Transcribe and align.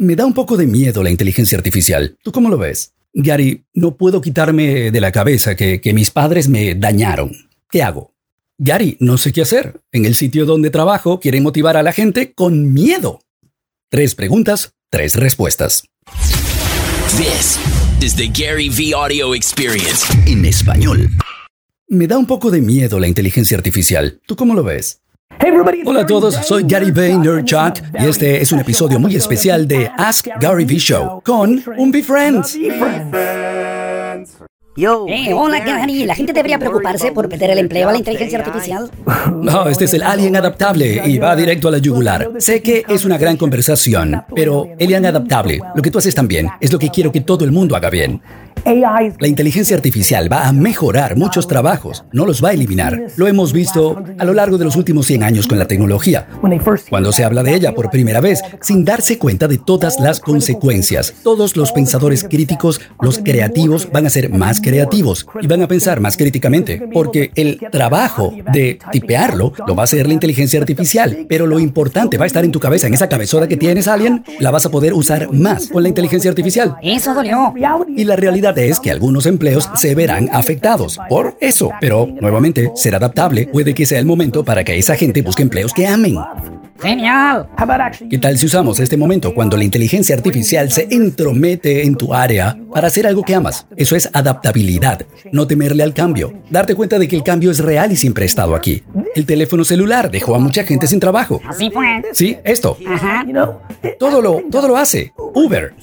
Me 0.00 0.14
da 0.14 0.24
un 0.24 0.32
poco 0.32 0.56
de 0.56 0.68
miedo 0.68 1.02
la 1.02 1.10
inteligencia 1.10 1.58
artificial. 1.58 2.16
¿Tú 2.22 2.30
cómo 2.30 2.48
lo 2.48 2.56
ves? 2.56 2.92
Gary, 3.12 3.64
no 3.74 3.96
puedo 3.96 4.20
quitarme 4.20 4.92
de 4.92 5.00
la 5.00 5.10
cabeza 5.10 5.56
que, 5.56 5.80
que 5.80 5.92
mis 5.92 6.12
padres 6.12 6.48
me 6.48 6.76
dañaron. 6.76 7.32
¿Qué 7.68 7.82
hago? 7.82 8.14
Gary, 8.58 8.96
no 9.00 9.18
sé 9.18 9.32
qué 9.32 9.42
hacer. 9.42 9.80
En 9.90 10.04
el 10.04 10.14
sitio 10.14 10.46
donde 10.46 10.70
trabajo 10.70 11.18
quieren 11.18 11.42
motivar 11.42 11.76
a 11.76 11.82
la 11.82 11.92
gente 11.92 12.32
con 12.32 12.72
miedo. 12.72 13.22
Tres 13.90 14.14
preguntas, 14.14 14.72
tres 14.88 15.16
respuestas. 15.16 15.82
This 17.16 17.58
is 18.00 18.14
the 18.14 18.28
Gary 18.28 18.68
V 18.68 18.94
Audio 18.94 19.34
Experience. 19.34 20.06
En 20.26 20.44
español. 20.44 21.08
Me 21.88 22.06
da 22.06 22.18
un 22.18 22.26
poco 22.26 22.52
de 22.52 22.60
miedo 22.60 23.00
la 23.00 23.08
inteligencia 23.08 23.56
artificial. 23.56 24.20
¿Tú 24.28 24.36
cómo 24.36 24.54
lo 24.54 24.62
ves? 24.62 25.00
Hola 25.84 26.00
a 26.00 26.06
todos, 26.06 26.34
soy 26.46 26.64
Gary 26.66 26.90
Vaynerchuk 26.90 27.76
y 28.00 28.06
este 28.06 28.40
es 28.40 28.50
un 28.52 28.60
episodio 28.60 28.98
muy 28.98 29.14
especial 29.14 29.68
de 29.68 29.90
Ask 29.96 30.26
Gary 30.40 30.64
V 30.64 30.74
Show 30.78 31.22
con 31.24 31.62
un 31.76 31.92
Friends. 32.02 32.58
Yo. 34.76 35.06
Eh, 35.08 35.32
hola, 35.34 35.58
Gary. 35.58 36.04
La 36.04 36.14
gente 36.14 36.32
debería 36.32 36.56
preocuparse 36.58 37.10
por 37.10 37.28
perder 37.28 37.50
el 37.50 37.58
empleo 37.58 37.88
a 37.88 37.92
la 37.92 37.98
inteligencia 37.98 38.38
artificial. 38.38 38.90
No, 39.32 39.68
este 39.68 39.84
es 39.84 39.94
el 39.94 40.02
alien 40.02 40.36
adaptable 40.36 41.02
y 41.06 41.18
va 41.18 41.34
directo 41.34 41.68
a 41.68 41.70
la 41.70 41.78
yugular. 41.78 42.30
Sé 42.38 42.62
que 42.62 42.84
es 42.88 43.04
una 43.04 43.18
gran 43.18 43.36
conversación, 43.36 44.22
pero 44.34 44.68
alien 44.80 45.06
adaptable, 45.06 45.60
lo 45.74 45.82
que 45.82 45.90
tú 45.90 45.98
haces 45.98 46.14
también, 46.14 46.48
es 46.60 46.72
lo 46.72 46.78
que 46.78 46.90
quiero 46.90 47.10
que 47.12 47.20
todo 47.20 47.44
el 47.44 47.52
mundo 47.52 47.76
haga 47.76 47.90
bien. 47.90 48.20
La 48.64 49.28
inteligencia 49.28 49.76
artificial 49.76 50.32
va 50.32 50.46
a 50.46 50.52
mejorar 50.52 51.16
muchos 51.16 51.46
trabajos, 51.48 52.04
no 52.12 52.26
los 52.26 52.42
va 52.42 52.50
a 52.50 52.52
eliminar. 52.52 53.06
Lo 53.16 53.26
hemos 53.26 53.52
visto 53.52 54.02
a 54.18 54.24
lo 54.24 54.34
largo 54.34 54.58
de 54.58 54.64
los 54.64 54.76
últimos 54.76 55.06
100 55.06 55.22
años 55.22 55.46
con 55.46 55.58
la 55.58 55.66
tecnología. 55.66 56.26
Cuando 56.88 57.12
se 57.12 57.24
habla 57.24 57.42
de 57.42 57.54
ella 57.54 57.74
por 57.74 57.90
primera 57.90 58.20
vez, 58.20 58.40
sin 58.60 58.84
darse 58.84 59.18
cuenta 59.18 59.48
de 59.48 59.58
todas 59.58 60.00
las 60.00 60.20
consecuencias, 60.20 61.14
todos 61.22 61.56
los 61.56 61.72
pensadores 61.72 62.24
críticos, 62.24 62.80
los 63.00 63.18
creativos, 63.18 63.88
van 63.92 64.06
a 64.06 64.10
ser 64.10 64.30
más 64.30 64.60
creativos 64.60 65.26
y 65.40 65.46
van 65.46 65.62
a 65.62 65.68
pensar 65.68 66.00
más 66.00 66.16
críticamente, 66.16 66.88
porque 66.92 67.30
el 67.34 67.60
trabajo 67.70 68.32
de 68.52 68.78
tipearlo 68.92 69.52
lo 69.66 69.74
va 69.74 69.82
a 69.82 69.84
hacer 69.84 70.06
la 70.06 70.14
inteligencia 70.14 70.60
artificial, 70.60 71.26
pero 71.28 71.46
lo 71.46 71.58
importante 71.58 72.18
va 72.18 72.24
a 72.24 72.26
estar 72.26 72.44
en 72.44 72.52
tu 72.52 72.60
cabeza, 72.60 72.86
en 72.86 72.94
esa 72.94 73.08
cabezota 73.08 73.48
que 73.48 73.56
tienes, 73.56 73.88
Alien, 73.88 74.24
la 74.40 74.50
vas 74.50 74.66
a 74.66 74.70
poder 74.70 74.92
usar 74.92 75.32
más 75.32 75.68
con 75.68 75.82
la 75.82 75.88
inteligencia 75.88 76.30
artificial. 76.30 76.76
Eso 76.82 77.14
dolió. 77.14 77.54
Y 77.96 78.04
la 78.04 78.16
realidad 78.16 78.47
es 78.56 78.80
que 78.80 78.90
algunos 78.90 79.26
empleos 79.26 79.68
se 79.74 79.94
verán 79.94 80.28
afectados 80.32 80.98
por 81.08 81.36
eso. 81.40 81.70
Pero, 81.80 82.06
nuevamente, 82.20 82.72
ser 82.74 82.94
adaptable 82.94 83.46
puede 83.46 83.74
que 83.74 83.86
sea 83.86 83.98
el 83.98 84.06
momento 84.06 84.44
para 84.44 84.64
que 84.64 84.78
esa 84.78 84.96
gente 84.96 85.22
busque 85.22 85.42
empleos 85.42 85.72
que 85.72 85.86
amen. 85.86 86.16
Genial. 86.80 87.48
¿Qué 88.08 88.18
tal 88.18 88.38
si 88.38 88.46
usamos 88.46 88.78
este 88.78 88.96
momento 88.96 89.34
cuando 89.34 89.56
la 89.56 89.64
inteligencia 89.64 90.14
artificial 90.14 90.70
se 90.70 90.86
entromete 90.90 91.84
en 91.84 91.96
tu 91.96 92.14
área 92.14 92.56
para 92.72 92.86
hacer 92.86 93.06
algo 93.06 93.24
que 93.24 93.34
amas? 93.34 93.66
Eso 93.76 93.96
es 93.96 94.08
adaptabilidad, 94.12 95.04
no 95.32 95.46
temerle 95.46 95.82
al 95.82 95.92
cambio, 95.92 96.32
darte 96.50 96.76
cuenta 96.76 96.98
de 96.98 97.08
que 97.08 97.16
el 97.16 97.24
cambio 97.24 97.50
es 97.50 97.58
real 97.58 97.90
y 97.90 97.96
siempre 97.96 98.24
ha 98.24 98.26
estado 98.26 98.54
aquí. 98.54 98.84
El 99.16 99.26
teléfono 99.26 99.64
celular 99.64 100.10
dejó 100.10 100.36
a 100.36 100.38
mucha 100.38 100.62
gente 100.62 100.86
sin 100.86 101.00
trabajo. 101.00 101.40
Así 101.48 101.68
fue. 101.70 102.02
Sí, 102.12 102.36
esto. 102.44 102.76
Todo 103.98 104.20
lo, 104.22 104.42
todo 104.50 104.68
lo 104.68 104.76
hace. 104.76 105.12
Uber. 105.34 105.74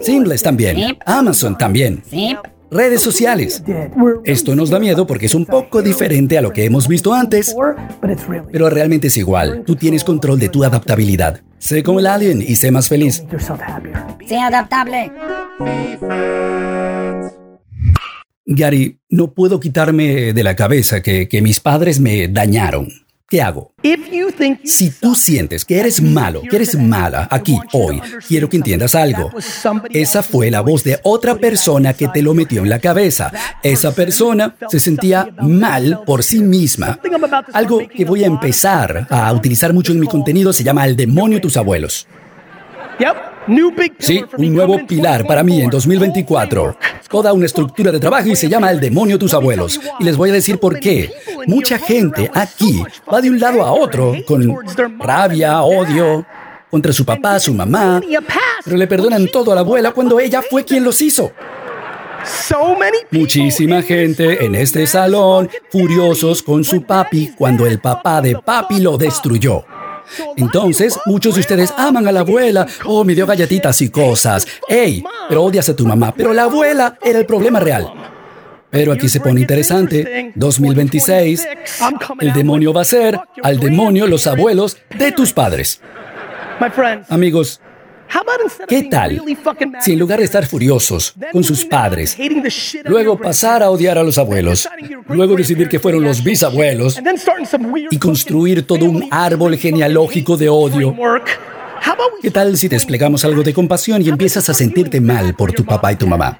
Seamless 0.00 0.42
también. 0.42 0.98
Amazon 1.06 1.56
también. 1.56 2.02
Redes 2.70 3.02
sociales. 3.02 3.62
Esto 4.24 4.56
nos 4.56 4.70
da 4.70 4.78
miedo 4.78 5.06
porque 5.06 5.26
es 5.26 5.34
un 5.34 5.44
poco 5.44 5.82
diferente 5.82 6.38
a 6.38 6.40
lo 6.40 6.52
que 6.52 6.64
hemos 6.64 6.88
visto 6.88 7.12
antes, 7.12 7.54
pero 8.50 8.70
realmente 8.70 9.08
es 9.08 9.16
igual. 9.18 9.62
Tú 9.66 9.76
tienes 9.76 10.04
control 10.04 10.38
de 10.38 10.48
tu 10.48 10.64
adaptabilidad. 10.64 11.42
Sé 11.58 11.82
como 11.82 12.00
el 12.00 12.06
alien 12.06 12.40
y 12.40 12.56
sé 12.56 12.70
más 12.70 12.88
feliz. 12.88 13.24
Sé 14.26 14.38
adaptable. 14.38 15.12
Gary, 18.46 18.98
no 19.08 19.32
puedo 19.34 19.60
quitarme 19.60 20.32
de 20.32 20.42
la 20.42 20.56
cabeza 20.56 21.02
que, 21.02 21.28
que 21.28 21.42
mis 21.42 21.60
padres 21.60 22.00
me 22.00 22.26
dañaron. 22.28 22.88
¿Qué 23.32 23.40
hago? 23.40 23.72
Si 24.62 24.90
tú 24.90 25.14
sientes 25.14 25.64
que 25.64 25.80
eres 25.80 26.02
malo, 26.02 26.42
que 26.42 26.54
eres 26.54 26.78
mala 26.78 27.28
aquí, 27.30 27.58
hoy, 27.72 27.98
quiero 28.28 28.46
que 28.50 28.58
entiendas 28.58 28.94
algo. 28.94 29.30
Esa 29.88 30.22
fue 30.22 30.50
la 30.50 30.60
voz 30.60 30.84
de 30.84 31.00
otra 31.02 31.36
persona 31.36 31.94
que 31.94 32.08
te 32.08 32.20
lo 32.20 32.34
metió 32.34 32.60
en 32.60 32.68
la 32.68 32.78
cabeza. 32.78 33.32
Esa 33.62 33.94
persona 33.94 34.54
se 34.68 34.78
sentía 34.78 35.30
mal 35.40 36.02
por 36.04 36.22
sí 36.22 36.40
misma. 36.40 36.98
Algo 37.54 37.80
que 37.88 38.04
voy 38.04 38.22
a 38.22 38.26
empezar 38.26 39.06
a 39.08 39.32
utilizar 39.32 39.72
mucho 39.72 39.92
en 39.92 40.00
mi 40.00 40.08
contenido 40.08 40.52
se 40.52 40.62
llama 40.62 40.84
el 40.84 40.94
demonio 40.94 41.38
de 41.38 41.40
tus 41.40 41.56
abuelos. 41.56 42.06
Sí, 43.98 44.24
un 44.36 44.54
nuevo 44.54 44.86
pilar 44.86 45.26
para 45.26 45.42
mí 45.42 45.60
en 45.60 45.70
2024. 45.70 46.76
Toda 47.08 47.32
una 47.32 47.46
estructura 47.46 47.90
de 47.90 47.98
trabajo 47.98 48.28
y 48.28 48.36
se 48.36 48.48
llama 48.48 48.70
el 48.70 48.80
demonio 48.80 49.16
de 49.16 49.20
tus 49.20 49.34
abuelos. 49.34 49.80
Y 49.98 50.04
les 50.04 50.16
voy 50.16 50.30
a 50.30 50.34
decir 50.34 50.58
por 50.58 50.78
qué. 50.78 51.12
Mucha 51.46 51.78
gente 51.78 52.30
aquí 52.32 52.82
va 53.12 53.20
de 53.20 53.30
un 53.30 53.40
lado 53.40 53.62
a 53.64 53.72
otro 53.72 54.14
con 54.26 54.56
rabia, 54.98 55.62
odio 55.62 56.24
contra 56.70 56.92
su 56.92 57.04
papá, 57.04 57.38
su 57.38 57.52
mamá, 57.52 58.00
pero 58.64 58.76
le 58.76 58.86
perdonan 58.86 59.26
todo 59.26 59.52
a 59.52 59.54
la 59.56 59.60
abuela 59.60 59.90
cuando 59.90 60.18
ella 60.18 60.40
fue 60.48 60.64
quien 60.64 60.84
los 60.84 61.02
hizo. 61.02 61.32
Muchísima 63.10 63.82
gente 63.82 64.44
en 64.44 64.54
este 64.54 64.86
salón 64.86 65.50
furiosos 65.70 66.42
con 66.42 66.62
su 66.64 66.82
papi 66.82 67.32
cuando 67.36 67.66
el 67.66 67.80
papá 67.80 68.20
de 68.22 68.36
papi 68.36 68.80
lo 68.80 68.96
destruyó. 68.96 69.64
Entonces, 70.36 70.98
muchos 71.06 71.34
de 71.34 71.40
ustedes 71.40 71.72
aman 71.76 72.06
a 72.06 72.12
la 72.12 72.20
abuela. 72.20 72.66
Oh, 72.84 73.04
me 73.04 73.14
dio 73.14 73.26
galletitas 73.26 73.80
y 73.82 73.90
cosas. 73.90 74.46
¡Ey! 74.68 75.04
Pero 75.28 75.44
odias 75.44 75.68
a 75.68 75.76
tu 75.76 75.86
mamá. 75.86 76.14
Pero 76.14 76.32
la 76.32 76.44
abuela 76.44 76.98
era 77.02 77.18
el 77.18 77.26
problema 77.26 77.60
real. 77.60 77.92
Pero 78.70 78.92
aquí 78.92 79.08
se 79.08 79.20
pone 79.20 79.40
interesante. 79.40 80.32
2026. 80.34 81.46
El 82.20 82.32
demonio 82.32 82.72
va 82.72 82.82
a 82.82 82.86
ser 82.86 83.20
al 83.42 83.60
demonio 83.60 84.06
los 84.06 84.26
abuelos 84.26 84.78
de 84.98 85.12
tus 85.12 85.32
padres. 85.32 85.80
Amigos, 87.08 87.60
¿Qué 88.68 88.84
tal 88.84 89.22
si 89.80 89.92
en 89.92 89.98
lugar 89.98 90.18
de 90.18 90.24
estar 90.24 90.46
furiosos 90.46 91.14
con 91.32 91.44
sus 91.44 91.64
padres, 91.64 92.16
luego 92.84 93.18
pasar 93.18 93.62
a 93.62 93.70
odiar 93.70 93.98
a 93.98 94.02
los 94.02 94.18
abuelos, 94.18 94.68
luego 95.08 95.36
decidir 95.36 95.68
que 95.68 95.78
fueron 95.78 96.02
los 96.02 96.22
bisabuelos 96.22 97.00
y 97.90 97.98
construir 97.98 98.66
todo 98.66 98.84
un 98.84 99.08
árbol 99.10 99.56
genealógico 99.56 100.36
de 100.36 100.48
odio? 100.48 100.96
¿Qué 102.20 102.30
tal 102.30 102.56
si 102.56 102.68
desplegamos 102.68 103.24
algo 103.24 103.42
de 103.42 103.52
compasión 103.52 104.02
y 104.02 104.08
empiezas 104.08 104.48
a 104.48 104.54
sentirte 104.54 105.00
mal 105.00 105.34
por 105.34 105.52
tu 105.52 105.64
papá 105.64 105.92
y 105.92 105.96
tu 105.96 106.06
mamá? 106.06 106.38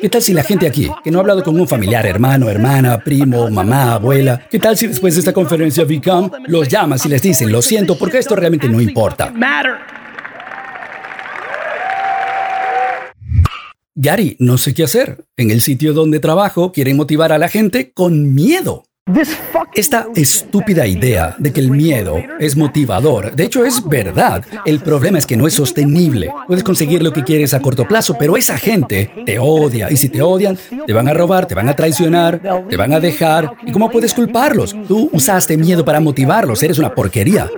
¿Qué 0.00 0.08
tal 0.08 0.22
si 0.22 0.32
la 0.32 0.42
gente 0.42 0.66
aquí, 0.66 0.90
que 1.04 1.10
no 1.10 1.18
ha 1.18 1.20
hablado 1.20 1.42
con 1.42 1.60
un 1.60 1.68
familiar, 1.68 2.06
hermano, 2.06 2.48
hermana, 2.48 2.98
primo, 3.00 3.50
mamá, 3.50 3.94
abuela, 3.94 4.40
qué 4.50 4.58
tal 4.58 4.74
si 4.76 4.86
después 4.86 5.14
de 5.14 5.20
esta 5.20 5.34
conferencia 5.34 5.84
Vicam 5.84 6.30
los 6.46 6.68
llamas 6.68 7.04
y 7.04 7.10
les 7.10 7.20
dicen, 7.20 7.52
lo 7.52 7.60
siento, 7.60 7.98
porque 7.98 8.18
esto 8.18 8.34
realmente 8.34 8.66
no 8.66 8.80
importa? 8.80 9.30
Gary, 14.02 14.34
no 14.38 14.56
sé 14.56 14.72
qué 14.72 14.84
hacer. 14.84 15.26
En 15.36 15.50
el 15.50 15.60
sitio 15.60 15.92
donde 15.92 16.20
trabajo 16.20 16.72
quieren 16.72 16.96
motivar 16.96 17.32
a 17.32 17.38
la 17.38 17.50
gente 17.50 17.92
con 17.92 18.32
miedo. 18.34 18.84
Esta 19.74 20.06
estúpida 20.14 20.86
idea 20.86 21.34
de 21.38 21.52
que 21.52 21.60
el 21.60 21.70
miedo 21.70 22.18
es 22.38 22.56
motivador, 22.56 23.34
de 23.34 23.44
hecho 23.44 23.64
es 23.64 23.86
verdad. 23.86 24.44
El 24.64 24.80
problema 24.80 25.18
es 25.18 25.26
que 25.26 25.36
no 25.36 25.46
es 25.46 25.54
sostenible. 25.54 26.30
Puedes 26.46 26.64
conseguir 26.64 27.02
lo 27.02 27.12
que 27.12 27.24
quieres 27.24 27.54
a 27.54 27.60
corto 27.60 27.86
plazo, 27.86 28.16
pero 28.18 28.36
esa 28.36 28.58
gente 28.58 29.10
te 29.24 29.38
odia 29.38 29.90
y 29.90 29.96
si 29.96 30.08
te 30.08 30.22
odian, 30.22 30.58
te 30.86 30.92
van 30.92 31.08
a 31.08 31.14
robar, 31.14 31.46
te 31.46 31.54
van 31.54 31.68
a 31.68 31.76
traicionar, 31.76 32.40
te 32.68 32.76
van 32.76 32.92
a 32.92 33.00
dejar. 33.00 33.52
¿Y 33.64 33.72
cómo 33.72 33.90
puedes 33.90 34.14
culparlos? 34.14 34.76
Tú 34.86 35.08
usaste 35.12 35.56
miedo 35.56 35.84
para 35.84 36.00
motivarlos, 36.00 36.62
eres 36.62 36.78
una 36.78 36.94
porquería. 36.94 37.48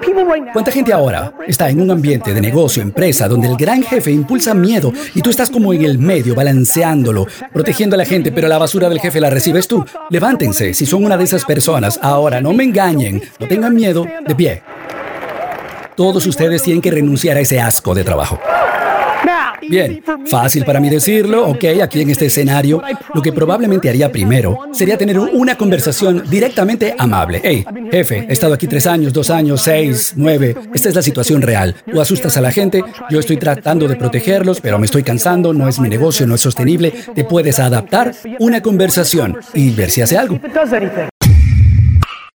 ¿Cuánta 0.53 0.71
gente 0.71 0.93
ahora 0.93 1.33
está 1.47 1.71
en 1.71 1.81
un 1.81 1.91
ambiente 1.91 2.35
de 2.35 2.41
negocio, 2.41 2.83
empresa, 2.83 3.29
donde 3.29 3.49
el 3.49 3.57
gran 3.57 3.83
jefe 3.83 4.11
impulsa 4.11 4.55
miedo 4.55 4.93
y 5.15 5.23
tú 5.23 5.31
estás 5.31 5.51
como 5.51 5.73
en 5.73 5.83
el 5.83 5.99
medio, 5.99 6.35
balanceándolo, 6.35 7.27
protegiendo 7.53 7.95
a 7.95 7.99
la 7.99 8.05
gente, 8.05 8.33
pero 8.33 8.49
la 8.49 8.59
basura 8.59 8.89
del 8.89 9.01
jefe 9.01 9.21
la 9.21 9.31
recibes 9.31 9.67
tú? 9.67 9.85
Levántense, 10.11 10.75
si 10.75 10.87
son 10.87 11.05
una 11.05 11.17
de 11.17 11.25
esas 11.25 11.42
personas, 11.45 11.99
ahora 12.03 12.41
no 12.41 12.53
me 12.53 12.65
engañen, 12.65 13.23
no 13.39 13.47
tengan 13.47 13.75
miedo, 13.75 14.07
de 14.27 14.35
pie. 14.35 14.63
Todos 15.97 16.27
ustedes 16.27 16.63
tienen 16.63 16.81
que 16.81 16.91
renunciar 16.91 17.37
a 17.37 17.41
ese 17.41 17.61
asco 17.61 17.95
de 17.95 18.05
trabajo. 18.05 18.39
Bien, 19.69 20.03
fácil 20.27 20.65
para 20.65 20.81
mí 20.81 20.91
decirlo, 20.91 21.47
ok, 21.49 21.65
aquí 21.83 22.03
en 22.03 22.11
este 22.11 22.27
escenario, 22.27 22.83
lo 23.15 23.23
que 23.23 23.33
probablemente 23.33 23.89
haría 23.89 24.11
primero 24.11 24.59
sería 24.73 24.99
tener 24.99 25.19
una 25.19 25.57
conversación 25.57 26.25
directamente 26.29 26.95
amable. 26.99 27.41
Hey, 27.43 27.65
jefe, 27.91 28.27
he 28.29 28.33
estado 28.33 28.55
aquí 28.55 28.67
tres 28.67 28.87
años, 28.87 29.13
dos 29.13 29.31
años, 29.31 29.63
seis, 29.63 30.15
nueve, 30.17 30.57
esta 30.75 30.89
es 30.89 30.95
la 30.95 31.03
situación 31.03 31.43
real. 31.43 31.77
Tú 31.91 32.01
asustas 32.01 32.37
a 32.37 32.41
la 32.41 32.51
gente, 32.51 32.83
yo 33.09 33.21
estoy 33.21 33.37
tratando 33.37 33.87
de 33.89 33.97
protegerlos, 33.97 34.61
pero 34.61 34.79
me 34.79 34.87
estoy 34.87 35.05
cansando, 35.05 35.53
no 35.53 35.69
es 35.69 35.79
mi 35.79 35.89
negocio, 35.89 36.27
no 36.27 36.35
es 36.35 36.41
sostenible, 36.41 36.93
te 37.15 37.25
puedes 37.25 37.59
adaptar, 37.61 38.13
una 38.41 38.61
conversación 38.63 39.39
y 39.55 39.71
ver 39.71 39.91
si 39.91 40.03
hace 40.03 40.19
algo. 40.19 40.41